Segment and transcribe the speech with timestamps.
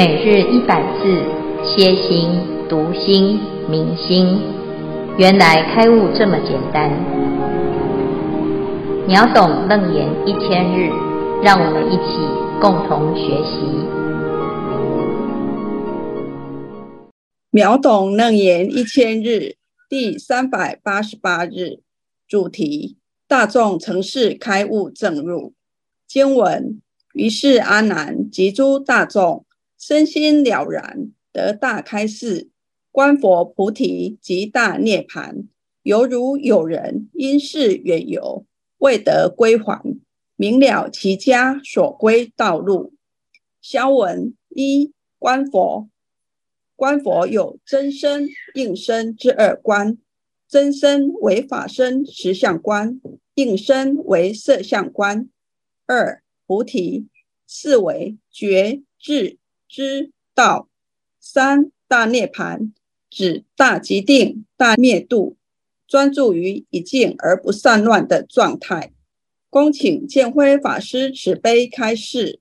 [0.00, 1.22] 每日一百字，
[1.62, 2.30] 歇心、
[2.70, 4.40] 读心、明心，
[5.18, 6.90] 原来开悟这么简单。
[9.06, 10.88] 秒懂楞严一千日，
[11.42, 12.16] 让我们一起
[12.62, 13.60] 共同学习。
[17.50, 21.80] 秒懂楞严一千日第三百八十八日，
[22.26, 22.96] 主题：
[23.28, 25.52] 大众城市开悟正入。
[26.08, 26.80] 经文：
[27.12, 29.44] 于是阿难及诸大众。
[29.80, 32.50] 身心了然，得大开示，
[32.92, 35.46] 观佛菩提极大涅槃，
[35.84, 38.44] 犹如有人因事远游，
[38.76, 39.82] 未得归还，
[40.36, 42.92] 明了其家所归道路。
[43.62, 45.88] 消文一观佛，
[46.76, 49.96] 观佛有真身、应身之二观，
[50.46, 53.00] 真身为法身实相观，
[53.32, 55.26] 应身为色相观。
[55.86, 57.06] 二菩提，
[57.46, 59.38] 是为觉智。
[59.72, 60.66] 知道
[61.20, 62.72] 三大涅槃，
[63.08, 65.36] 指大极定、大灭度，
[65.86, 68.90] 专注于一静而不散乱的状态。
[69.48, 72.40] 恭请建辉法师慈悲开示。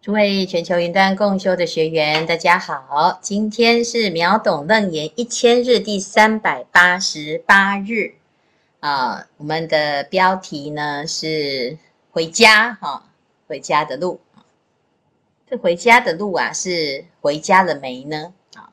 [0.00, 8.14] 诸位全球云端共修的学员，大家好，今天是秒懂楞严一千日第三百八十八日
[8.78, 11.76] 啊，我们的标题呢是
[12.12, 13.10] 回家哈，
[13.48, 14.20] 回家的路。
[15.48, 18.34] 这回家的路啊，是回家了没呢？
[18.54, 18.68] 啊，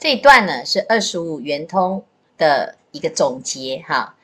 [0.00, 2.04] 这一段呢是二十五圆通
[2.36, 4.16] 的一个总结哈。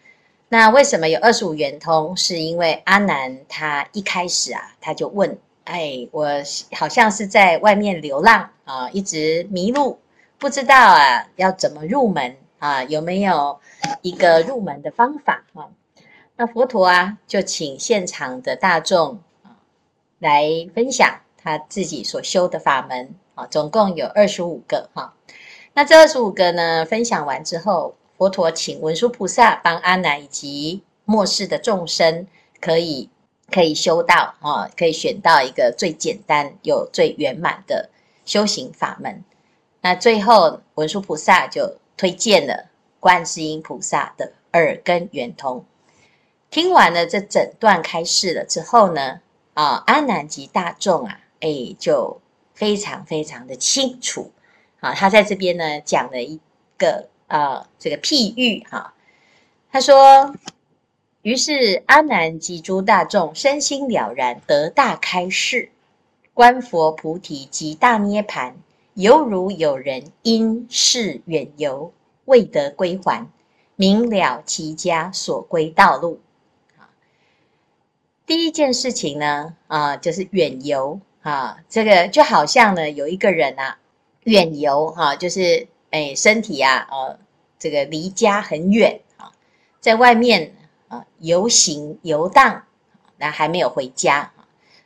[0.49, 2.17] 那为什么有二十五圆通？
[2.17, 6.29] 是因为阿南他一开始啊，他就问：哎，我
[6.73, 10.01] 好像是在外面流浪啊，一直迷路，
[10.37, 12.83] 不知道啊要怎么入门啊？
[12.83, 13.61] 有没有
[14.03, 15.71] 一个入门的方法啊？
[16.35, 19.63] 那佛陀啊，就请现场的大众啊
[20.19, 20.43] 来
[20.75, 21.21] 分享。
[21.45, 25.15] 他自己所修的法门啊，总共有二十五个哈。
[25.75, 32.27] 那这二十五个呢，分享完之后，佛陀请文殊菩萨帮阿难以及末世的众生，
[32.61, 33.11] 可以
[33.51, 37.91] 可以修到啊，可以选到一个最简单又最圆满的
[38.25, 39.23] 修行法门。
[39.83, 45.67] 那最后文殊菩萨就推荐了观世音菩萨的耳根圆通。
[46.51, 49.21] 听完了这整段开示了之后呢，
[49.53, 51.21] 啊，阿难及大众啊。
[51.45, 52.23] 哎，就
[52.55, 54.33] 非常非常的清楚，
[54.81, 56.41] 啊，他在这边呢讲了一
[56.79, 58.95] 个啊这个譬喻哈，
[59.71, 60.35] 他说，
[61.21, 65.69] 于是阿难及诸大众身心了然，得大开示，
[66.33, 68.55] 观佛菩提极大涅槃，
[68.95, 71.93] 犹如有人因事远游，
[72.25, 73.27] 未得归还，
[73.77, 76.21] 明了其家所归道路。
[78.25, 81.01] 第一件事情呢，啊，就是远游。
[81.25, 83.79] 啊，这个就好像呢，有一个人啊，
[84.25, 87.19] 远游哈、啊，就是哎，身体啊，呃，
[87.59, 89.33] 这个离家很远啊，
[89.81, 90.55] 在外面
[90.89, 92.65] 啊游行游荡，
[93.17, 94.33] 那还没有回家。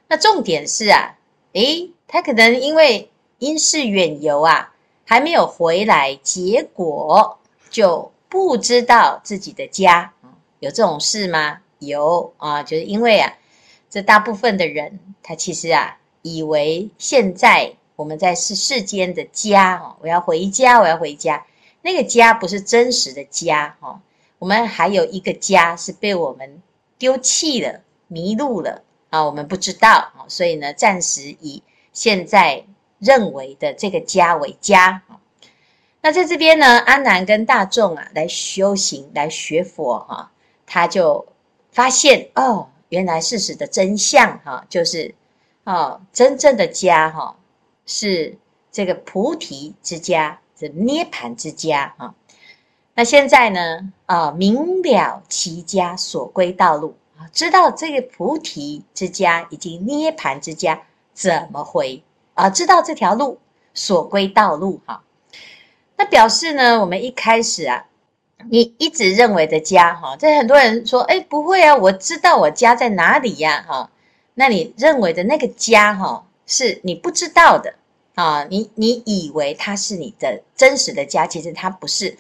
[0.06, 1.18] 那重点是啊，
[1.54, 3.10] 诶，他可能因为
[3.40, 4.72] 因事远游啊，
[5.04, 10.12] 还没有回来，结果就不知道自己的家。
[10.60, 11.62] 有这种事吗？
[11.80, 13.32] 有啊，就是因为啊，
[13.90, 15.96] 这大部分的人，他其实啊。
[16.36, 21.46] 以为现在我们在世世间的家哦，我要回家，我要回家。
[21.82, 24.00] 那个家不是真实的家哦，
[24.38, 26.62] 我们还有一个家是被我们
[26.98, 31.62] 丢弃了、迷路了啊，我们不知道啊，所以呢，暂时以
[31.92, 32.64] 现在
[32.98, 35.02] 认为的这个家为家。
[36.00, 40.30] 那在这边呢，阿南跟大众啊来修行、来学佛哈，
[40.66, 41.26] 他就
[41.70, 45.14] 发现哦，原来事实的真相哈，就是。
[45.68, 47.36] 哦，真正的家哈、哦，
[47.84, 48.38] 是
[48.72, 52.14] 这个菩提之家，是涅槃之家啊、
[52.94, 60.80] 那现在呢，啊，明了其家所归道路啊，知道这个菩提之家以及涅槃之家
[61.12, 63.38] 怎么回啊，知道这条路
[63.74, 65.02] 所归道路哈、
[65.98, 67.84] 那表示呢，我们一开始啊，
[68.48, 73.90] 你一直认为的家哈，这很多人说，哎，不会啊，我知道我家在哪里呀，哈。
[74.38, 77.74] 那你认为的那个家哈，是你不知道的
[78.14, 78.44] 啊？
[78.48, 82.16] 你你以为它是你的真实的家，其实它不是。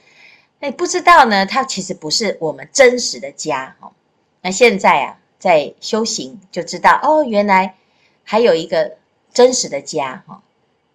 [0.58, 3.92] 那你不知道呢，它其实不是我们真实的家哈。
[4.40, 7.76] 那现在啊，在修行就知道哦，原来
[8.24, 8.96] 还有一个
[9.32, 10.42] 真实的家哈。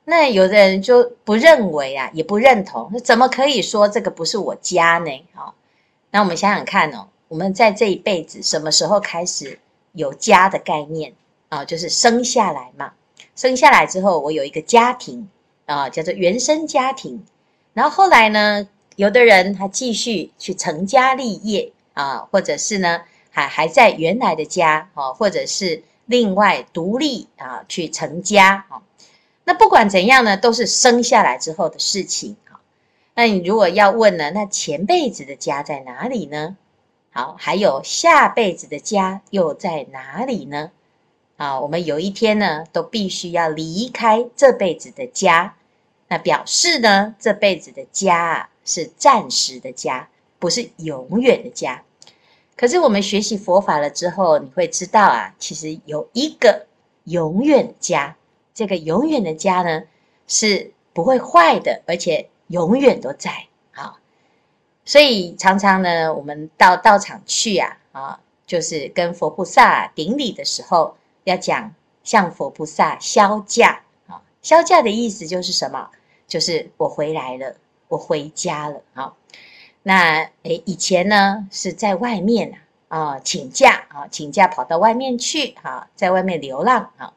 [0.04, 5.26] 那有的人就不认为啊，也不认同，那怎么可以说这个不是我家呢？
[5.38, 5.54] 哦，
[6.12, 9.58] 那我们想想看哦，我们在这一辈子什么时候开始？
[9.94, 11.14] 有家的概念
[11.50, 12.94] 啊，就是生下来嘛。
[13.36, 15.30] 生下来之后，我有一个家庭
[15.66, 17.26] 啊，叫做原生家庭。
[17.74, 23.02] 然后后来呢，有的人他继续去成家立业啊，或者是呢
[23.32, 28.82] 还还在原来的家啊，或者是另外独立啊去成家啊。
[29.46, 32.62] 那不管怎样呢，都是生下来之后的事情啊。
[33.16, 36.56] 那你如果要问呢，那前辈子的家在哪里呢？
[37.16, 40.72] 好，还有下辈子的家又在哪里呢？
[41.38, 45.56] 啊，我们有一天呢，都必须要离开这辈子的家，
[46.08, 51.84] 那表示呢，这辈子的家啊是暂时的家，不是永远的家。
[52.56, 56.66] 可是我们学习佛法了之后，你会知道啊，其实有一个
[57.04, 58.16] 永远的家，
[58.56, 59.84] 这个永远的家呢
[60.28, 63.46] 是不会坏的，而且永远都在。
[64.86, 70.96] 所以常常呢，我们到道场去啊，啊，就是跟佛菩萨顶礼的时候。
[71.26, 75.90] 要讲向佛菩萨销驾啊，销驾的意思就是什么？
[76.28, 77.56] 就是我回来了，
[77.88, 79.14] 我回家了啊。
[79.84, 82.60] 那诶，以前呢是在外面
[82.90, 87.14] 啊，请假啊，请假跑到外面去啊，在外面流浪啊。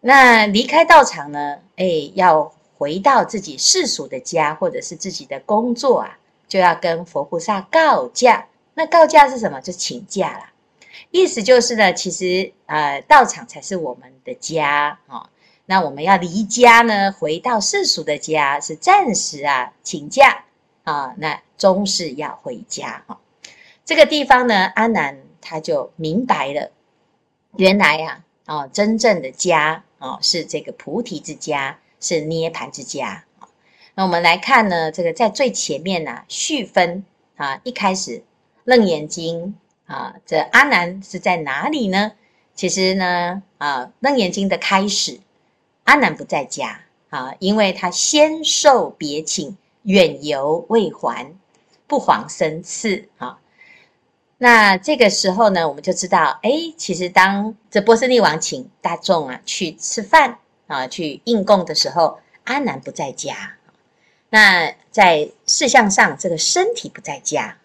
[0.00, 8.46] 那离开道场呢，诶，要回到自己世俗的家，或者是自己的工作啊，就要跟佛菩萨告假。
[8.74, 9.60] 那告假是什么？
[9.60, 10.44] 就请假了。
[11.10, 15.28] 意思就是呢，其实呃，道场才是我们的家啊、哦。
[15.66, 20.44] 那我们要离家呢，回到世俗的家是暂时啊，请假
[20.84, 21.14] 啊。
[21.18, 23.16] 那终是要回家哈、哦。
[23.84, 26.70] 这个地方呢，阿难他就明白了，
[27.56, 33.24] 原来呀啊、哦，真正的家啊、哦，是这个菩提之家，是涅槃之家、
[33.94, 37.04] 那我们来看呢，这个在最前面呢、啊，序分
[37.36, 38.22] 啊，一开始
[38.64, 39.56] 楞严经。
[39.84, 42.12] 啊，这阿难是在哪里呢？
[42.54, 45.20] 其实呢，啊，《楞严经》的开始，
[45.84, 46.80] 阿难不在家
[47.10, 51.34] 啊，因为他先受别请，远游未还，
[51.86, 53.38] 不遑生次啊。
[54.38, 60.38] 那这个时候呢，我们就知道，哎，其实当这波斯匿王请大众啊去吃饭
[60.68, 63.56] 啊，去应供的时候，阿难不在家。
[64.32, 67.58] 那在事项上，这个身体不在家。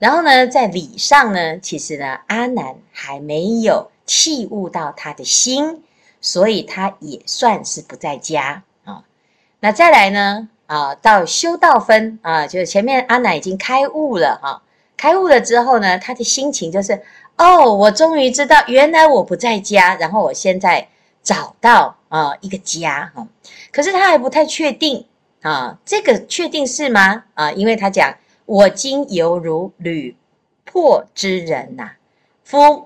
[0.00, 5.84] 然后呢，在理上呢，其实呢，阿难还没有契悟到他的心，
[6.20, 9.04] 所以他也算是不在家啊。
[9.60, 14.62] 那再来呢，啊，到修道分啊，就是前面阿难已经开悟了哈，
[14.96, 17.00] 开悟了之后呢，他的心情就是，
[17.36, 20.88] 哦，我终于知道，原来我不在家，然后我现在
[21.22, 23.28] 找到啊一个家哈，
[23.70, 25.06] 可是他还不太确定
[25.42, 27.24] 啊，这个确定是吗？
[27.34, 28.16] 啊，因为他讲。
[28.44, 30.16] 我今犹如履
[30.64, 31.96] 破之人呐、啊，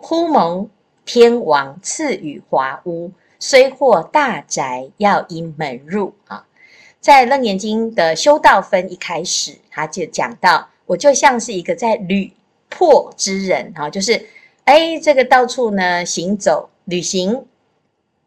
[0.00, 0.69] 忽蒙
[1.06, 3.11] 天王赐予华屋，
[3.41, 6.47] 虽获大宅，要因门入啊。
[7.00, 12.31] 在《楞严经》的修道分一开始，他就讲到，我就像是一个在履
[12.69, 14.26] 破之人啊，就是
[14.64, 17.47] 哎，这个到处呢行走旅行，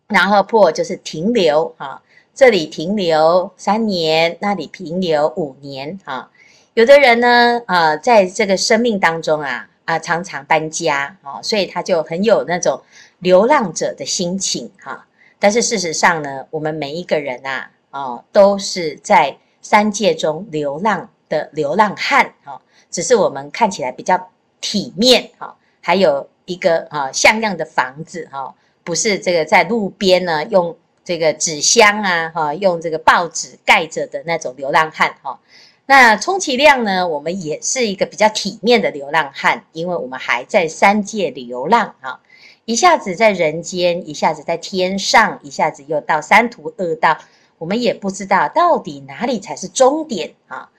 [0.07, 2.01] 然后破就是停留啊，
[2.33, 6.29] 这里停留三年，那里停留五年啊。
[6.73, 12.81] 有的人呢，啊、在这个生命当中啊，啊、常常搬家啊，所以他就很有那种
[13.19, 15.05] 流浪者的心情哈、啊。
[15.39, 24.29] 但是事实上呢，我们每一个人啊，哦，都是在三界中流浪的流浪汉啊，只是我们看起来比较
[24.61, 35.39] 体面哈、哦，还有一个啊像样的房子哈、不是这个在路边呢用这个纸箱啊哈，用这个报纸盖着的那种流浪汉哈。
[35.85, 42.19] 那充其量呢，我们也是一个比较体面的流浪汉，因为我们还在三界流浪啊，
[42.65, 47.17] 一下子在人间，一下子在天上，一下子又到三途恶道，
[47.57, 50.69] 我们也不知道到底哪里才是终点啊。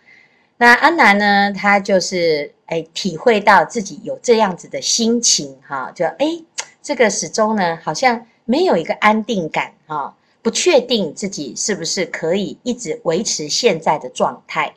[0.58, 6.40] 那阿南呢，他就是哎，体会到自己有这样子的心情哈，就哎，
[6.80, 14.74] 这个始终呢，好像没有一个安定感啊，不确定自己是不是可以一直维持现在的状态。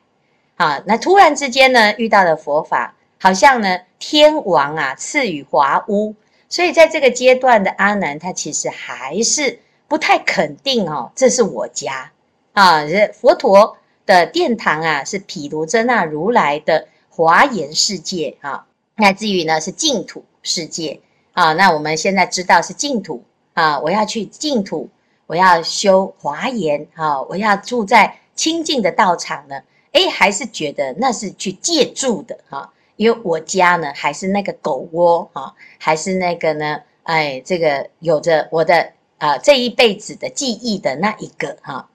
[0.58, 6.14] 啊，那突然之间呢，遇到了佛法，好像呢，天王啊赐予华屋，
[6.48, 12.12] 所以在这个阶段的阿难，他其实还是不太肯定哦，这是我家
[12.54, 21.00] 啊，佛陀的殿堂啊，是毗卢遮那如来的华严世界啊，那至于呢是净土世界
[21.32, 24.90] 啊，那我们现在知道是净土啊，我要去净土，
[25.28, 29.62] 我要修华严啊，我要住在清净的道场呢。
[29.92, 41.88] 哎，还是觉得那是去借住的哈，因为我家呢还是那个狗窝哈，还是那个呢，哎，这个有着我的啊这一辈子的记忆的那一个哈。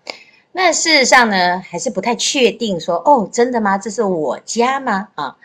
[0.52, 3.76] 那事实上呢，还是不太确定说哦，真的吗？
[3.76, 5.08] 这是我家吗？
[5.16, 5.36] 啊，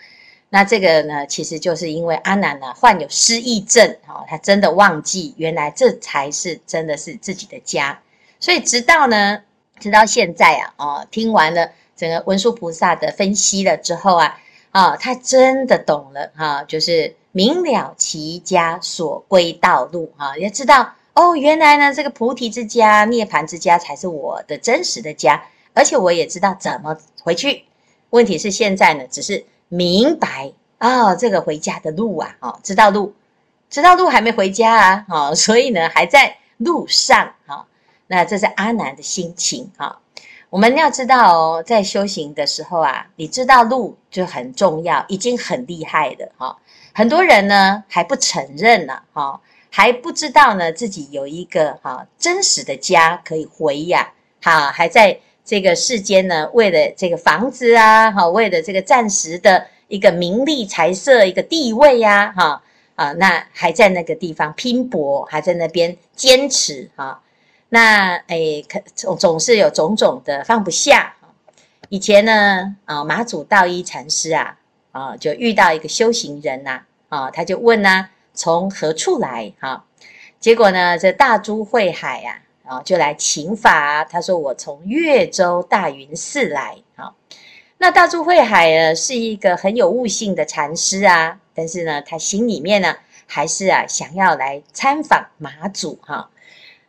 [0.53, 7.99] 那这个呢，其实就是因为阿难呢患有失忆症，哈，他真的忘记原来这才是真的是自己的家，
[8.39, 9.41] 所以直到呢，
[9.79, 20.93] 直到现在啊，哦，听完了整个文殊菩萨的分析了之后啊，啊，他真的懂了哈，就是明了其家所归道路啊，也知道。
[21.15, 25.43] 哦，原来呢，这个菩提之家、涅槃之家才是我的真实的家，
[25.73, 27.65] 而且我也知道怎么回去。
[28.11, 33.15] 问题是现在呢，只是明白啊、哦，这个回家的路啊，哦，知道路，
[33.71, 37.65] 知道路还没回家啊，哦， 所以呢，还在路上啊、哦。
[38.05, 39.95] 那这是阿难的心情啊、哦。
[40.51, 46.57] 我们要知道哦，在修行的时候啊，你知道路就很重要，已经很厉害了哈、哦。
[46.93, 49.39] 很多人呢还不承认呢，哈、哦。
[49.71, 62.61] 还不知道呢，自己有一个哈真实的家可以回呀，哈，还在这个世间呢，为了这个房子啊，哈，为了这个暂时的一个名利财色一个地位呀，哈
[62.95, 67.21] 啊，那还在那个地方拼搏，还在那边坚持哈，
[67.69, 71.15] 那诶，可总总是有种种的放不下。
[71.89, 74.57] 以前呢，啊，马祖道一禅师啊，
[74.91, 78.09] 啊，就遇到一个修行人呐，啊，他就问呐。
[78.35, 79.53] 从何处来？
[79.59, 79.85] 哈，
[80.39, 84.03] 结果呢，这大珠慧海呀，啊，就来请法。
[84.03, 87.13] 他说：“我从越州大云寺来。”哈，
[87.77, 92.95] 那大珠慧海呢，是一个很有悟性的禅师啊，但是呢，他心里面呢，
[93.27, 95.99] 还是啊，想要来参访马祖。
[96.01, 96.29] 哈，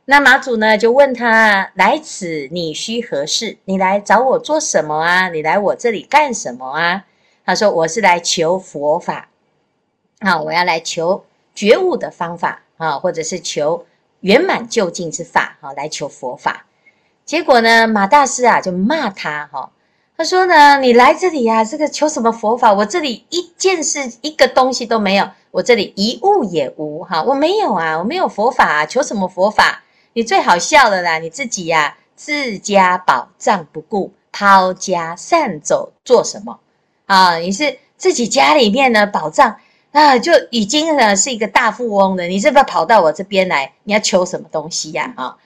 [0.05, 3.59] 那马祖呢，就问他：“来此你需何事？
[3.65, 5.29] 你来找我做什么啊？
[5.29, 7.05] 你来我这里干什么啊？”
[7.47, 9.29] 他说：“我是来求佛法。
[10.21, 13.87] 啊，我要来求。”觉悟的方法啊，或者是求
[14.25, 16.65] 圆满究竟之法啊，来求佛法。
[17.27, 19.71] 结果呢，马大师啊就骂他哈，
[20.17, 22.73] 他说呢，你来这里呀，这个求什么佛法？
[22.73, 29.83] 我这里一件事、一个东西都没有，我这里一物也无哈，我没有啊，我没有佛法啊，求什么佛法？
[30.15, 36.61] 你最好笑了啦，你自己呀，自家宝藏不顾，抛家散走做什么
[37.05, 37.37] 啊？
[37.37, 39.57] 你是自己家里面的宝藏。
[39.95, 43.75] 啊，就已经呢是一个大富翁了，你是不是跑到我这边来？
[43.85, 45.15] 你要求什么东西呀？
[45.17, 45.37] 啊，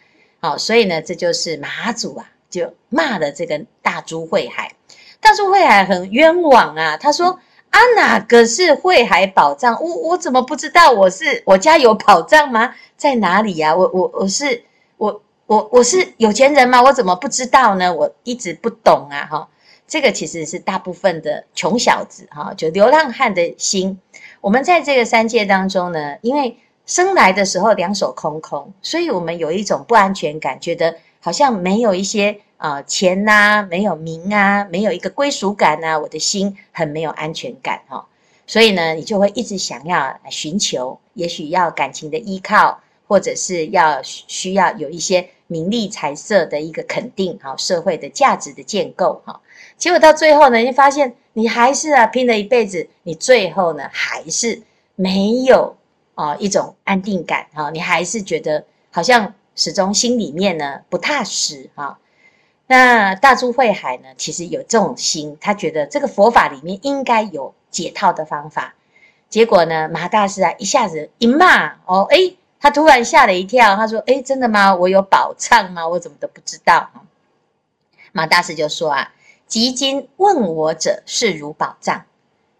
[0.41, 4.73] 好，所以呢，这就是马祖啊，就骂了这个大珠慧海。
[5.21, 7.39] 大珠慧海很冤枉啊，他说
[7.69, 9.79] 啊，哪个是慧海宝藏？
[9.83, 10.93] 我我怎么不知道？
[10.93, 12.75] 我是我家有宝藏吗？
[12.97, 13.77] 在哪里呀？
[13.77, 14.65] 我我我是
[14.97, 16.83] 我我我是有钱人吗？
[16.83, 17.93] 我怎么不知道呢？
[17.93, 19.49] 我一直不懂啊，哈。
[19.87, 23.99] 这个其实是大部分的穷小子哈，就流浪汉的心。
[24.41, 38.07] 我们在这个三界当中呢，因为生来的时候两手空空，所以我们有一种不安全感，觉得好像没有一些啊、呃、钱呐、没有名啊，没有一个归属感啊，我的心很没有安全感哈。
[38.47, 49.41] 所以呢，你就会一直想要寻求，也许要感情的依靠，或者是要需要有一些名利财色的一个肯定哈，社会的价值的建构哈。
[49.79, 54.61] 结果到最后呢，你发现你还是啊拼了一辈子，你最后呢还是
[54.97, 55.77] 没有
[56.17, 61.99] 啊一种安定感啊，你还是觉得好像始终心里面呢不踏实啊。
[62.67, 68.75] 那大珠慧海呢，其实有这种心，他觉得这个佛法里面应该有解套的方法。
[69.29, 74.75] 结果呢，马大师啊一下子一骂哦，诶，他突然吓了一跳，他说：“诶，真的吗？
[74.75, 75.87] 我有宝藏吗？
[75.87, 76.91] 我怎么都不知道？”
[78.11, 79.13] 马大师就说啊。
[79.49, 82.05] 即今问我者，是如宝藏。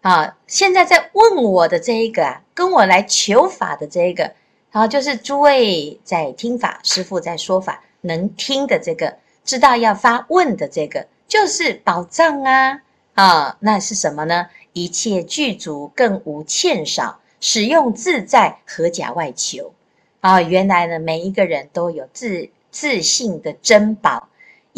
[0.01, 4.33] 啊，现在在问我的这一个啊，跟我来求法的这一个，
[4.71, 12.81] 啊，就是诸位在听法，师父在说法，能听的这个，知道要发问的这个，就是宝藏啊！
[13.15, 14.47] 啊，那是什么呢？
[14.73, 19.75] 一切具足，更无欠少，使用自在，何假外求？
[20.21, 24.28] 啊，原来呢，每一个人都有自自信的珍宝。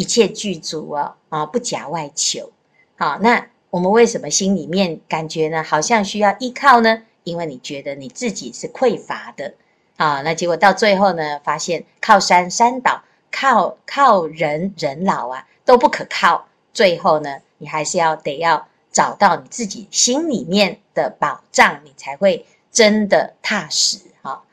[0.00, 2.50] 一切具足哦，啊，不假外求。
[2.96, 7.02] 好，那我们为什么心里面感觉呢，好像需要依靠呢？
[7.22, 9.52] 因为你觉得你自己是匮乏的，
[9.98, 16.46] 啊，那结果到最后呢，发现靠山山倒，靠靠人人老啊，都不可靠。
[16.72, 23.98] 最后呢，你还是要得要找到你自己心里面的宝藏，你才会真的踏实。
[24.22, 24.44] 哈，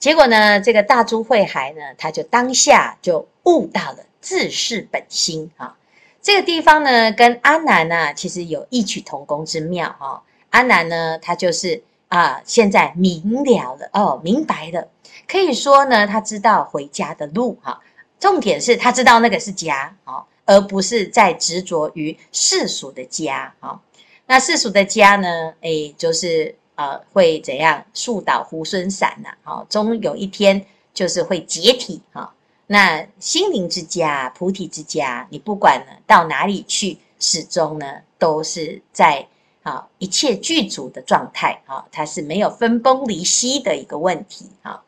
[0.00, 3.98] 结果呢，这个大珠慧海呢，他就当下就悟到了。
[4.20, 5.76] 自是本心啊，
[6.22, 10.22] 这个地方呢，跟阿南呢，其实有异曲同工之妙哈。
[10.50, 14.88] 阿南呢，他就是啊，现在明了了哦，明白了。
[15.26, 17.80] 可以说呢，他知道回家的路哈。
[18.18, 23.80] 重点是他知道那个是家啊，而不是在执着于世俗的家啊。
[24.26, 27.84] 那世俗的家呢，诶，就是呃，会怎样？
[27.94, 32.34] 树倒猢狲散呐，啊，终有一天就是会解体哈。
[32.72, 37.84] 那心灵之家、菩提之家，你不管呢到哪里去，始终呢
[38.16, 39.26] 都是在
[39.64, 44.80] 啊一切具足的状态啊，它是没有分崩离析的一个问题啊。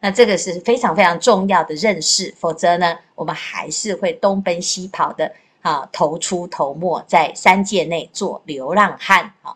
[0.00, 9.54] 那这个是非常非常重要的认识，否则呢，我们还是会东奔西跑的啊，头出头没，在三界内做流浪汉啊。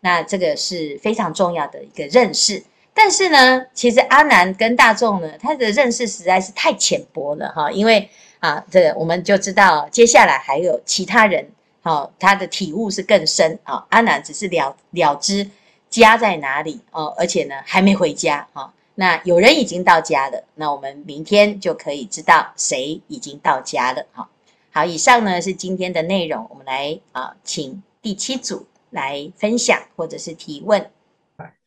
[0.00, 2.64] 那这个是非常重要的一个认识。
[3.02, 8.06] 但是呢，其实阿南跟大众呢，他的认识实在是太浅薄了哈，因为
[8.40, 13.86] 啊，这个我们就知道接下来还有其他人，好，他的体悟是更深啊。
[13.88, 15.48] 阿南只是了了知
[15.88, 18.70] 家在哪里哦，而且呢还没回家哈。
[18.96, 24.28] 那有人已经到家了，那我们明天就可以知道谁已经到家了哈。
[24.72, 30.90] 好，以上呢是今天的内容，我们来啊，请第七组来分享或者是提问。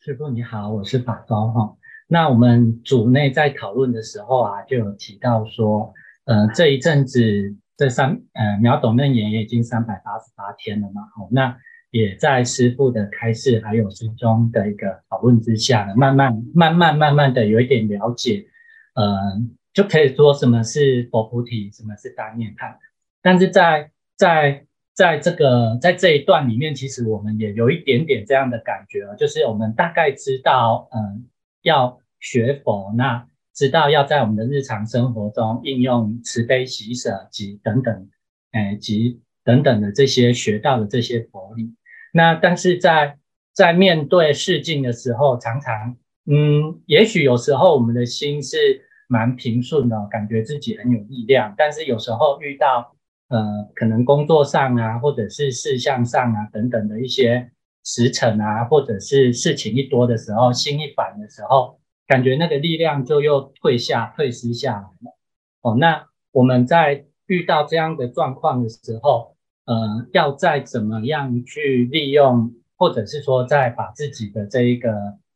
[0.00, 1.76] 师傅你好，我是法高哈。
[2.06, 5.92] 那我们组内在讨论的时候啊，就有提到说，
[6.24, 7.20] 呃，这一阵子
[7.76, 11.02] 这三呃秒懂楞严也已经三百八十八天了嘛。
[11.16, 11.56] 好，那
[11.90, 18.46] 也在师傅的开示还有师兄的一个讨论之下呢，慢慢慢慢慢慢的有一点了解，
[18.94, 19.40] 呃，
[19.72, 22.76] 就可以说什么是佛菩提，什么是大涅槃。
[23.22, 31.26] 但是在在在这个在这一段里面，其实我们也有一点点这样的感觉啊，就是我们大概知道，嗯，
[31.62, 38.08] 要学佛，那知道要在我们的日常生活中应用慈悲喜舍及等等，
[38.52, 41.74] 诶，及等等的这些学到的这些佛理。
[42.12, 43.18] 那但是在
[43.52, 45.96] 在面对事境的时候，常常，
[46.26, 52.93] 嗯，也许有时候我们的心是蛮平顺的，感觉自己很有力量，但是有时候遇到。
[53.28, 57.50] 呃，可能工作上啊，或者是事项上啊，等等的一些
[57.84, 65.16] 时辰啊，或者是事情一多的时候，心一烦的时候，感觉那个力量就又退下、退失下来了。
[65.62, 69.34] 哦，那我们在遇到这样的状况的时候，
[69.64, 74.92] 呃，要再怎么样去利用，或者是说再把自己的这一个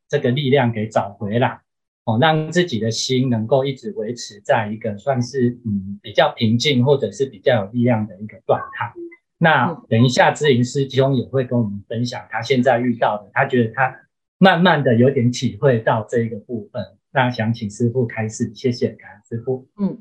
[0.08, 1.62] 这个力量给找回来。
[2.08, 8.90] 哦，让自己的心能够一直维持在一个算是嗯比较平静或者是比较有力量的一个状态。
[9.36, 13.94] 那等一下，知盈师兄也会跟我们分享他现在遇到的，他觉得他
[14.38, 16.82] 慢慢的有点体会到这一个部分。
[17.12, 19.66] 那想请师傅开始，谢谢，感恩师傅。
[19.76, 19.98] 嗯，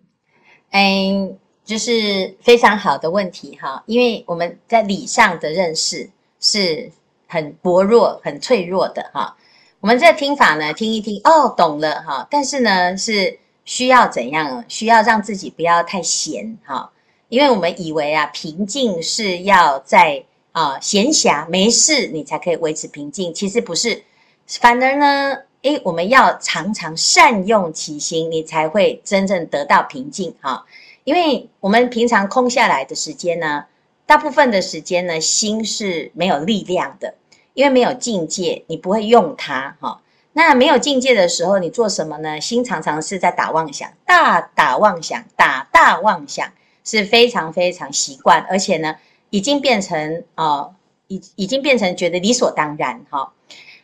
[0.71, 6.89] 嗯，就是非常好的问题哈，因为我们在理上的认识是
[7.27, 9.35] 很薄弱、很脆弱的哈。
[9.79, 12.27] 我们这听法呢，听一听哦，懂了哈。
[12.31, 14.65] 但是呢，是需要怎样？
[14.67, 16.89] 需要让自己不要太闲哈，
[17.29, 24.03] 因为我们以为啊，平静是要在啊闲暇没事你才可以维持平静，其实不是，
[24.47, 30.65] 反而呢，诶，我们要常常善用其心，你才会真正得到平静哈。
[31.03, 33.65] 因为我们平常空下来的时间呢，
[34.07, 37.13] 大部分的时间呢，心是没有力量的。
[37.57, 39.99] 因为没有境界，你不会用它哈。
[40.33, 42.39] 那没有境界的时候，你做什么呢？
[42.39, 46.47] 心常常是在打妄想，大打妄想，打大妄想，
[46.83, 48.97] 是非常非常习惯，而且呢，
[49.31, 50.69] 已经变成啊，
[51.07, 53.33] 已、已经变成觉得理所当然哈。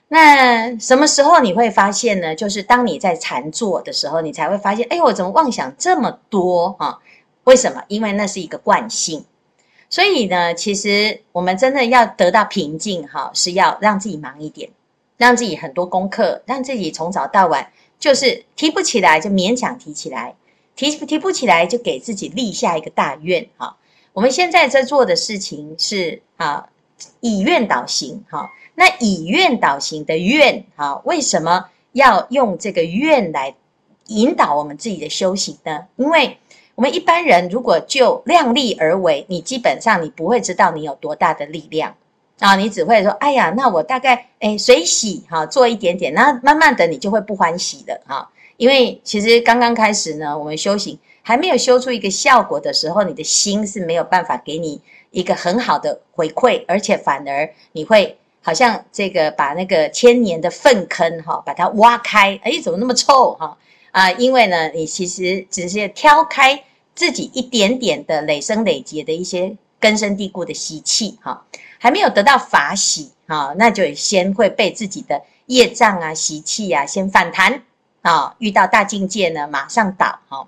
[0.08, 2.36] 那什么时候你会发现呢？
[2.36, 7.00] 就是当你在禅坐的时候，你才会发现，哎，我怎么妄想这么多哈？
[7.46, 7.82] 为什么？
[7.88, 9.26] 因为那是一个惯性。
[9.94, 14.72] 所以呢，其实我们真的要得到平静，哈，是要让自己忙一点，
[15.18, 20.34] 让自己很多功课，让自己从早到晚就是提不起来就勉强提起来，
[20.76, 23.78] 提提不起来就给自己立下一个大愿，哈。
[24.14, 26.70] 我们现在在做的事情是啊，
[27.20, 28.50] 以愿导行，哈。
[28.74, 33.54] 那以愿导行的愿，哈，为什么要用这个愿来
[34.08, 35.86] 引导我们自己的修行呢？
[35.98, 36.40] 因为
[36.76, 41.96] 我们一般人如果就量力而为，你基本上你不会知道你有多大的力量
[42.40, 54.82] 啊，你只会说，哎呀，那我大概诶随喜哈，做一点点，那慢慢的你就会不欢喜的哈，因为其实刚刚开始呢，我们修行还没有修出一个效果的时候，你的心是没有办法给你
[55.12, 63.56] 一个很好的回馈，而且反而你会好像这个把那个千年的粪坑哈，把它挖开，哎，怎么那么臭哈？
[63.94, 66.64] 啊，因为呢，你其实只是挑开
[66.96, 71.46] 自己一点点的累生累劫的一些根深蒂固的习气，哈，
[71.78, 77.62] 还没有得到法喜，哈，那就先会被自己的业障啊、习气啊先反弹
[78.02, 80.48] 啊，遇到大境界呢，马上倒哈。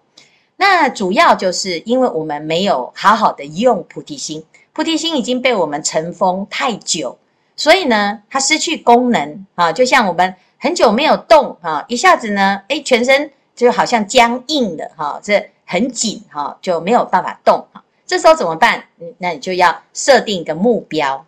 [0.57, 7.19] 那主要就是因为我们没有好好的用菩提心，菩提心已经被我们尘封太久，
[7.55, 17.83] 所以呢，它失去功能啊，就像我们很久没有动啊，一下子呢，诶，全身就好像僵硬的哈，这很紧哈，就没有办法动哈。
[18.05, 18.85] 这时候怎么办？
[19.17, 21.25] 那你就要设定一个目标，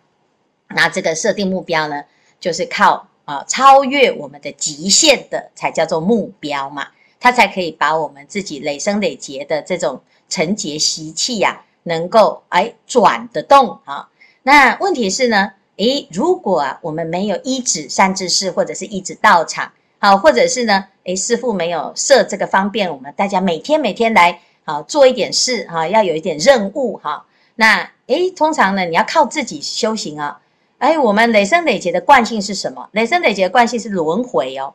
[0.68, 2.04] 那这个设定目标呢，
[2.38, 6.88] 就是靠啊超越我们的极限的，才叫做目标嘛。
[7.20, 14.08] 它才可以把我们自己累生累劫的这种尘劫习气呀，能够哎转得动啊。
[14.44, 27.24] 那问题是呢，诶，如果我们没有一指善知识，或者是一指道场，好，或者是呢，诶，师父没有设这个方便，我们大家每天每天来好做一点事哈，要有一点任务哈。
[27.54, 30.40] 那诶，通常呢，你要靠自己修行啊。
[30.78, 32.88] 哎，我们累生累劫的惯性是什么？
[32.92, 34.74] 累生累劫的惯性是轮回哦。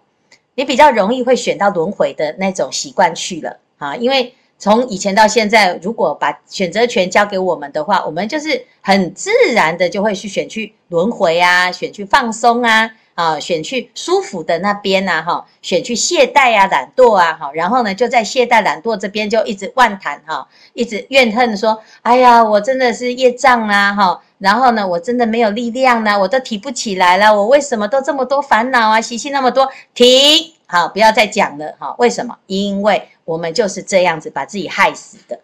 [0.56, 4.34] 你比较容易会选到轮回的那种习惯去了啊，因为
[4.64, 24.22] 从以前到现在，如果把选择权交给我们的话，我们就是很自然的就会去选去轮回啊，选去放松啊，啊，选去舒服的那边呐，哈，选去懈怠啊、懒惰啊，哈，然后呢，就在懈怠懒惰这边就一直妄谈哈，一直怨恨说，哎呀，我真的是业障啊，哈。
[24.38, 27.34] 然后呢，我真的没有力量呢，我都提不起来了。
[27.34, 29.02] 我为什么都这么多烦恼啊？
[29.02, 31.74] 习气那么多，停，好，不要再讲了。
[31.80, 32.38] 哈，为什么？
[32.48, 35.40] 因为我们就是这样子把自己害死的。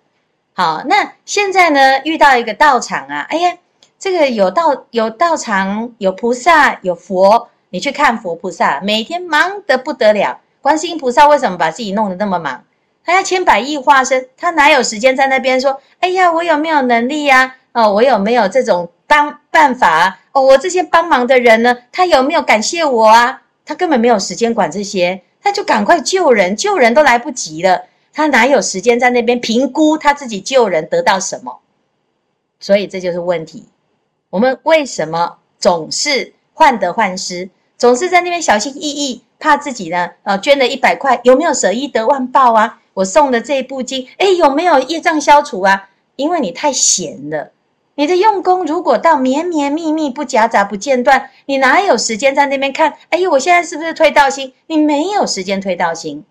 [0.53, 3.57] 好，那现在呢，遇到一个道场啊，哎呀，
[3.97, 10.41] 这个有道有道场，有菩萨，有佛，你去看佛菩萨，每天忙得不得了。
[10.61, 12.63] 观世音菩萨为什么把自己弄得那么忙？
[13.05, 15.81] 他要千百亿化身，他哪有时间在那边说？
[15.99, 17.55] 哎呀，我有没有能力呀？
[17.71, 20.19] 哦，我有没有这种帮办法啊？
[20.33, 23.43] 哦，我这些帮忙的人呢，他有没有感谢我啊？
[23.65, 31.59] 他根本没有时间管这些，他就赶快救人，救人都来不及了，他哪有时间在那边评估他自己救人得到什么？
[32.59, 33.65] 所以这就是问题。
[34.29, 40.11] 我们为什么总是患得患失，总是在那边小心翼翼，怕自己呢？
[40.23, 42.81] 呃，捐了一百块，有没有舍一得万报啊？
[42.93, 45.89] 我送的这一部经，诶，有没有业障消除啊？
[46.17, 47.51] 因为你太闲了。
[47.99, 52.93] 你的用功如果到绵绵密密不夹杂不间断，你哪有时间在那边看？
[53.09, 54.53] 哎呦，我现在是不是退道心？
[54.67, 56.23] 你没有时间退道心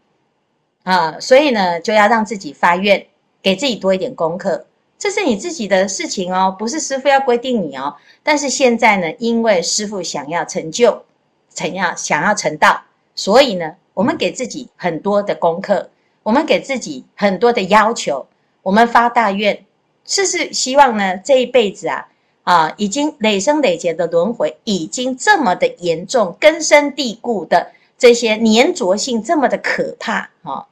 [0.85, 1.21] 啊！
[1.21, 3.07] 所以呢，就要让自己发愿，
[3.43, 4.65] 给自己多一点功课。
[4.99, 7.97] 这是你自己的事情哦，不是师父要规定你哦。
[8.23, 11.03] 但是现在呢，因为师父想要成就，
[11.51, 12.81] 想要想要成道，
[13.15, 15.91] 所以呢，我们给自己很多的功课，
[16.23, 18.27] 我们给自己很多的要求，
[18.63, 19.67] 我们发大愿。
[20.09, 22.09] 是是希望呢，这一辈子啊，
[22.43, 30.67] 啊，已经累生累劫的轮回已经这么的严重，根深蒂固的这些粘着性这么的可怕啊，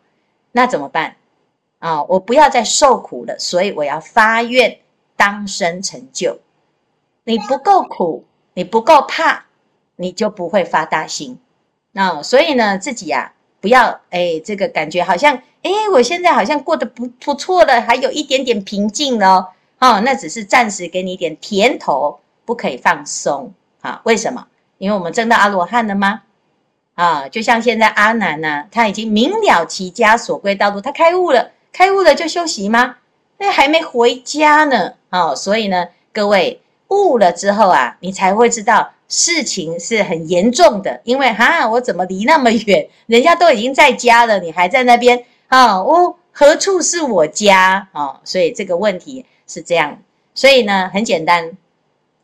[0.52, 1.16] 那怎么办
[1.78, 2.02] 啊？
[2.04, 4.78] 我不要再受苦了，所以我要发愿
[5.16, 6.38] 当生成就。
[7.24, 9.44] 你不够苦，你不够怕，
[9.96, 11.38] 你就不会发大心。
[11.92, 13.34] 那所以呢，自己啊。
[13.58, 24.00] 不要哎，这个感觉好像哎，我现在好像过得不不错了，还有一点点平静了哦，那只是暂时给你一点甜头，不可以放松啊？
[24.04, 24.46] 为什么？
[24.78, 26.22] 因为我们证到阿罗汉了吗？
[26.94, 32.98] 啊，就像现在阿难呢，他已经明了其家所归道路，他开悟了，开悟了就休息吗？
[33.38, 38.92] 那还没回家呢，哦，所以呢，各位悟了之后啊，你才会知道。
[39.08, 42.88] 事情是很严重的，因为哈，我怎么离那么远？
[43.06, 45.82] 人家都已经在家了，你还在那边啊？
[45.82, 48.20] 我何处是我家啊？
[48.24, 49.98] 所以这个问题是这样。
[50.34, 51.52] 所以呢，很简单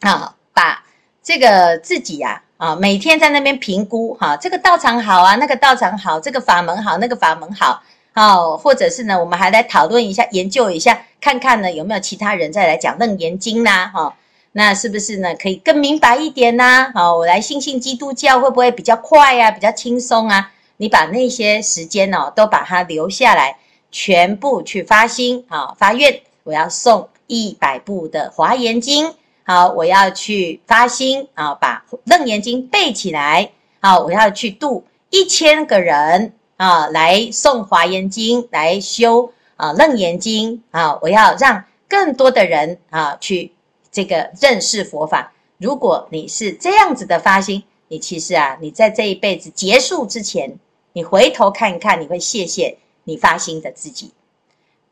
[0.01, 0.85] 啊，把
[1.23, 7.83] 这个自己呀啊，每天在那边评估哈，这个道场好啊，那个道场好，这个法门好，那个法门好，
[8.15, 14.15] 哦，或者是呢，我们还来讨论一下，研究一下，看看呢有没有其他人再来讲《楞严经》呐，哈。
[14.55, 15.35] 那是不是呢？
[15.35, 16.93] 可以更明白一点呢？
[16.95, 19.51] 好，我来信信基督教会不会比较快呀？
[19.51, 20.53] 比较轻松啊？
[20.77, 23.59] 你把那些时间哦，都把它留下来，
[23.91, 29.15] 全部去发心啊，发愿，我要送一百部的华严经。
[29.45, 33.51] 好，我要去发心啊，把楞严经背起来。
[33.81, 43.53] 好，我要去度一千个人啊，来送华严经，来修啊楞严经啊，我要让更多的人啊去。
[43.95, 50.59] 这个认识佛法，如果你是这样子的发心，你其实啊，你在这一辈子结束之前，
[50.95, 54.15] 你回头看一看，你会谢谢你发心的自己。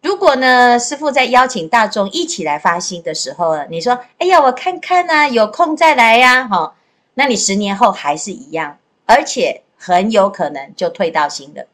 [0.02, 6.74] 如果呢，师父在邀请大众一起来发心的时候，你说：“哎呀，我看看呐，有空再来呀。”哈，
[7.14, 11.64] 那你十年后还是一样，而且很有可能就退到心了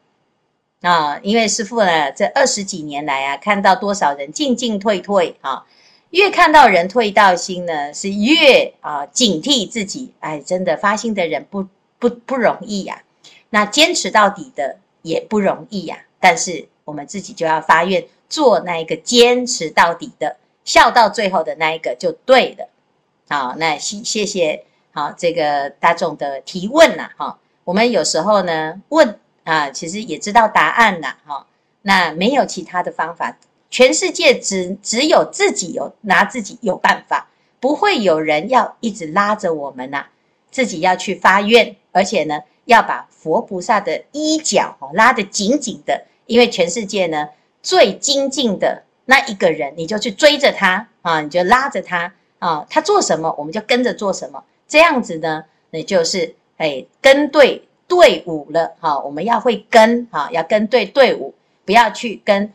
[0.89, 1.19] 啊！
[1.23, 5.65] 因为师父呢，这二十几年来啊，看到多少人进进退退啊，
[6.11, 10.13] 越看到人退道心呢，是越啊警惕自己。
[10.19, 11.67] 哎，真的发心的人不
[11.99, 13.03] 不不容易呀、啊，
[13.49, 16.03] 那坚持到底的也不容易呀、啊。
[16.19, 22.69] 但是我们自己就要发愿做那一个坚持到底的，笑到最后的那一个就对了。
[23.29, 24.63] 好，那谢谢谢。
[24.91, 31.45] 好，这个大众的提问呐，哈，我们有时候呢问啊，其实也知道答案呐，哈，
[31.83, 33.37] 那没有其他的方法，
[33.69, 40.05] 全世界只只有自己有拿自己有办法，不会有人要一直拉着我们呐，
[40.51, 47.29] 自己要去发愿，而且呢要把佛菩萨的衣角拉得紧紧的，因为全世界呢
[47.61, 54.43] 最精进的那一个人，你就去追着他啊，你就拉着他啊，他做什么我们就跟着做什么。
[54.67, 58.99] 这样子呢，那就是哎跟对队伍了哈。
[58.99, 61.33] 我们要会跟哈，要跟对队伍，
[61.65, 62.51] 不要去跟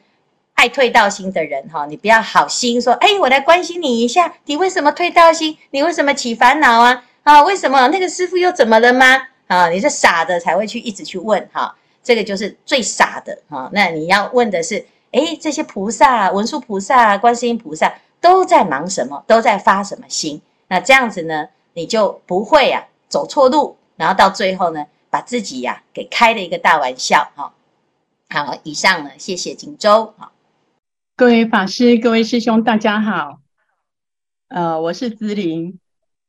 [0.63, 1.87] 爱退道心的人哈。
[1.87, 5.59] 你不要好心说，哎，我来关心你一下，你为什么退道心？
[5.71, 7.03] 你为什么起烦恼啊？
[7.25, 9.27] 啊，为什么那个师父又怎么了吗？
[9.49, 11.75] 啊，你是傻的才会去一直去问哈。
[12.05, 13.69] 这个就是最傻的哈。
[13.73, 19.25] 那你要问的是，哎，这些菩萨、文殊菩萨、观世音菩萨都在忙什么？
[19.27, 20.41] 都在发什么心？
[20.69, 21.49] 那这样子呢？
[21.75, 27.53] 你就不会、啊、走错路，然后到最后呢，把自己呀、啊、给开了一个大玩笑哈。
[28.29, 30.15] 好，以上呢，谢谢锦州。
[30.17, 30.33] 好，
[31.23, 33.43] 各位法师、各位师兄，大家好。
[34.49, 35.79] 呃，我是姿玲。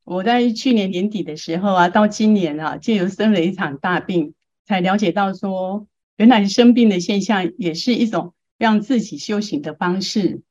[0.03, 4.35] 我在去年年底的时候啊，到今年啊，竟有生了一场大病，
[4.67, 10.43] 才了解到说，原来生病的现象也是一种让自己修行的方式。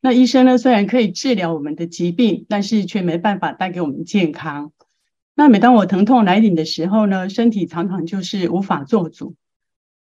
[0.00, 4.72] 那医生呢，虽然可以治疗我们的疾病，但是却没办法带给我们健康。
[5.34, 9.34] 那每当我疼痛来临的时候呢，身体常常就是无法做主。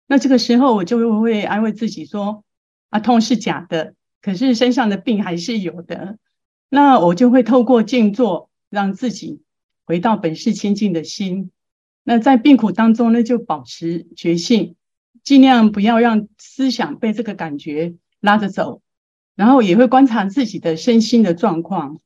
[0.08, 2.44] 那这个时候我就会安慰自己说
[2.90, 6.18] ：“啊，痛是假的，可是身上的病还是有的。”
[6.70, 9.42] 那我就会透过静坐，让自己
[9.86, 11.52] 回到本是清净的心。
[12.04, 14.76] 那在病苦当中呢，就保持觉性，
[15.24, 18.82] 尽量不要让思想被这个感觉拉着走。
[19.36, 22.00] 然后也会观察自己的身心的状况，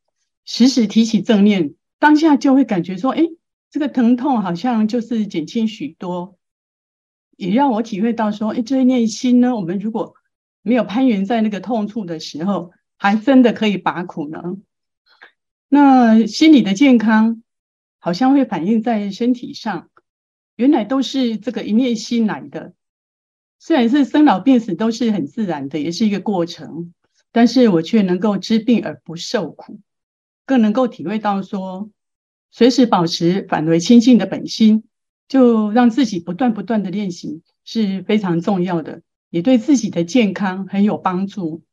[0.45, 3.23] 时时提起正念，当下就会感觉说，哎，
[3.69, 6.39] 这个疼痛好像就是减轻许多，
[7.37, 10.15] 也让我体会到说，哎，这一念心呢，我们如果
[10.61, 14.57] 没有攀缘在那个痛处的时候，还真的可以拔苦呢。
[15.67, 17.43] 那心理的健康
[17.99, 19.89] 好像会反映在身体上，
[20.55, 22.73] 原来都是这个一念心来的，
[23.59, 26.93] 虽然是生老病死都是很自然的，也是一个过程。
[27.31, 29.79] 但是我却能够知病而不受苦，
[30.47, 31.91] 更能够体会到说，
[32.49, 34.83] 随时保持返回清净的本心，
[35.27, 41.63] 就让自己不断不断的练习是非常重要的，也对自己的健康很有帮助。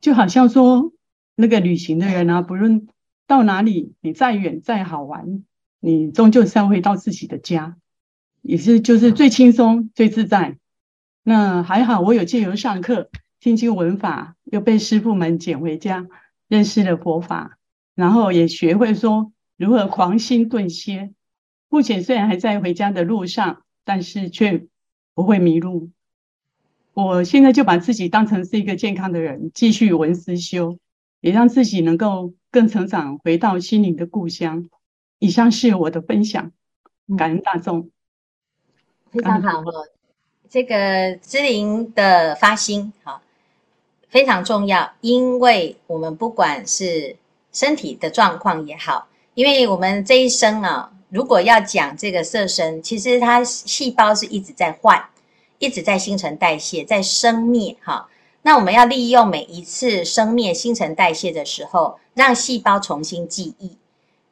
[0.00, 0.92] 就好像说
[1.34, 2.86] 那个旅行的人啊，不论
[3.26, 5.44] 到哪里，你再远再好玩，
[5.80, 7.76] 你终究是要回到自己的家，
[8.42, 10.58] 也是就是最轻松最自在。
[11.22, 13.10] 那还好，我有借由上课。
[13.40, 16.08] 听经闻法，又被师父们捡回家，
[16.48, 17.56] 认识了佛法，
[17.94, 21.14] 然后也学会说如何狂心顿歇。
[21.68, 24.66] 目前虽然还在回家的路上，但是却
[25.14, 25.90] 不会迷路。
[26.98, 30.78] 我现在就把自己当成是一个健康的人，继续文思修，
[31.20, 34.68] 也让自己能够更成长，回到心灵的故乡。
[35.20, 36.50] 以上是我的分享，
[37.16, 37.88] 感恩大众。
[39.12, 39.62] 非常好，
[40.48, 43.22] 这个姿玲的发心，好。
[44.08, 47.14] 非常重要，因为我们不管是
[47.52, 55.00] 身体的状况也好，因为我们这一生啊，如果要讲这个色身，其实它细胞是一直在换，
[55.58, 58.08] 一直在新陈代谢，在生灭哈。
[58.42, 63.76] 那我们要利用每一次生灭、新陈代谢的时候，让细胞重新记忆。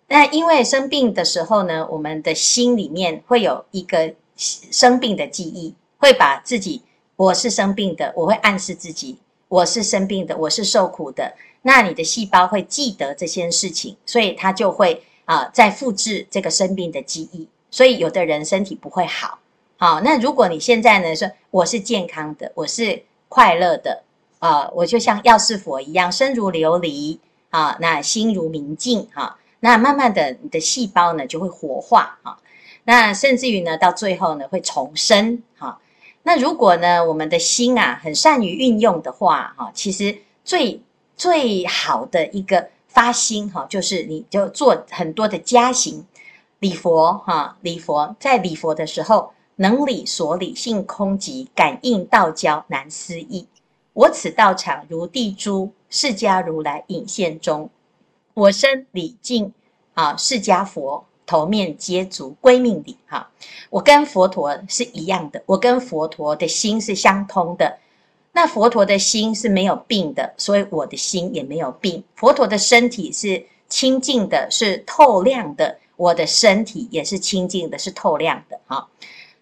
[0.09, 6.83] 那因为生病的时候呢，我们的心里面会有一个生病的记忆，会把自己，
[7.17, 9.19] 我是生病的，我会暗示自己。
[9.49, 11.35] 我是生病的，我是受苦的。
[11.63, 17.49] 那你的细胞会记得这些事情，所以它就会啊、呃，再复制这个生病的记忆。
[17.71, 19.39] 所以有的人身体不会好，
[19.79, 24.03] 好、那如果你现在呢说我是健康的，我是快乐的，
[24.39, 27.19] 啊、我就像药师佛一样，身如琉璃
[27.51, 29.39] 啊，那心如明镜哈、啊。
[29.61, 32.39] 那慢慢的，你的细胞呢就会活化啊。
[32.85, 35.69] 那甚至于呢，到最后呢会重生哈。
[35.69, 35.79] 啊
[36.23, 40.83] 那如果呢，我们的心啊很善于运用的话，哈，其实最
[41.17, 46.05] 最好的一个发心哈，就是你就做很多的加行，
[46.59, 53.47] 礼佛哈，礼佛在礼佛的时候，能理所理性空寂，感应道交难思议。
[53.93, 57.71] 我此道场如地珠，释迦如来隐现中。
[58.35, 59.53] 我身礼敬
[59.95, 63.31] 啊，释迦佛头面接足归命礼哈。
[63.71, 67.79] 我跟佛陀是一样的，我跟佛陀的心是相通的。
[68.33, 72.05] 那佛陀的心是没有病的，所以我的心也没有病。
[72.15, 75.79] 佛陀的身体是清净的，是透亮的。
[75.97, 78.87] 我的身体也是清净的，是透亮的哈。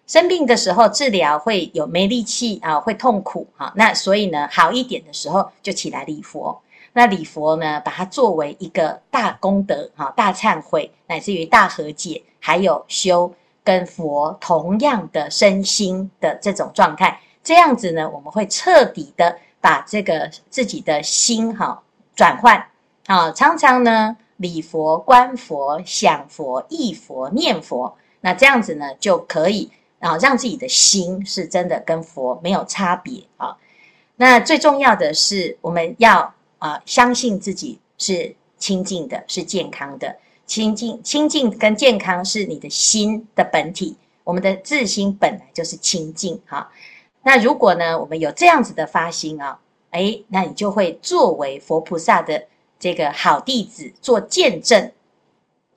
[0.07, 3.73] 生病的时候治疗会有没力气啊，会痛苦哈。
[3.75, 6.61] 那所以呢，好一点的时候就起来礼佛。
[6.93, 17.19] 那礼佛呢，把它作为一个大功德哈，大忏悔，乃至于大和解，还有修跟佛同样的身心的这种状态。
[17.43, 21.81] 这样子呢，我们会彻底的把这个自己的心哈
[22.15, 22.65] 转换
[23.07, 24.17] 啊，常常呢。
[24.37, 33.55] 礼佛、观佛、想佛、忆佛、念佛，那这样子呢，就可以啊，让自己的心是真的跟佛没有差别啊。
[34.15, 40.15] 那最重要的是，我们要啊，相信自己是清净的，是健康的。
[40.45, 46.71] 清净、清净跟健康是你的心的本体，我们的自心本来就是清净哈。
[47.23, 49.59] 那如果呢，我们有这样子的发心啊，
[49.91, 52.45] 诶，那你就会作为佛菩萨的。
[52.77, 54.91] 这个好弟子做见证，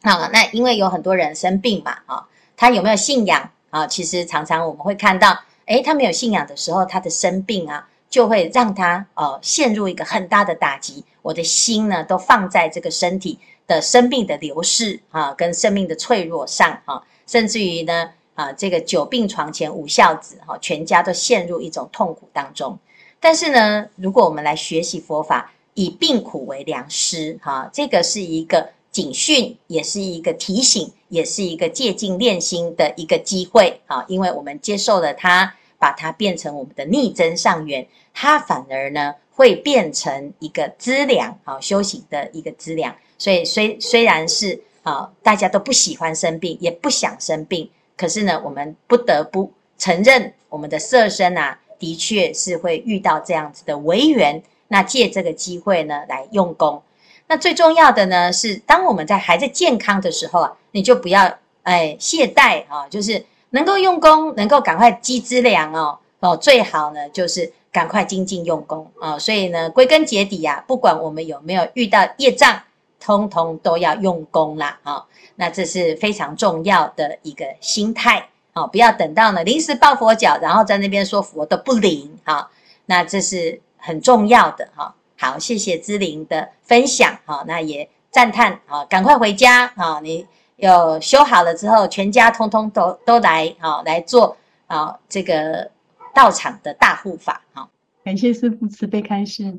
[0.02, 2.26] 啊，那因为有很多人生病嘛，啊，
[2.56, 3.86] 他有没有信仰啊？
[3.86, 11.04] 其实常常我们会看到，诶，他没有信仰的时候，他的生病啊，就会让他呃陷入一个很大的打击。
[11.22, 22.78] 我的心呢，都放在这个身体的生命的流逝啊，跟生命的脆弱上啊，甚至于呢，啊，这个久病床前无孝子，哈，全家都陷入一种痛苦当中。
[23.20, 42.94] 但是呢，如果我们来学习佛法，以病苦为良师，哈，这个是一个警讯，也是一个提醒，也是一个借镜练心的一个机会，啊，因为我们接受了它，把它变成我们的逆增上缘，它反而呢会变成一个资粮，啊，修行的一个资粮。
[43.18, 54.42] 所以虽虽然是啊，大家都不喜欢生病，也不想生病，可是呢，我们不得不承认，我们的色身啊，的确是会遇到这样子的违缘。
[54.68, 56.82] 那借这个机会呢，来用功。
[57.28, 69.18] 那最重要的呢，是当我们在还在健康的时候啊，你就不要哎懈怠啊，就是能够用功，能够赶快积资粮哦哦，最好呢就是赶快精进用功啊。
[69.18, 72.62] 所以呢，归根结底呀，不管我们有没有遇到业障，
[72.98, 75.04] 通通都要用功啦啊。
[75.36, 82.50] 那这是非常重要的一个心态啊，不要等到呢临时抱佛脚，然后在那边说佛都不灵啊。
[82.86, 83.60] 那这是。
[83.80, 94.36] 很重要的哈，好，谢谢芝玲的分享哈，那也赞叹啊，赶快回家啊，你有修好了之后，全家通通都都来啊，来做
[94.68, 95.68] 啊这个
[96.14, 97.68] 道场的大护法哈，
[98.04, 99.58] 感谢师父慈悲开示。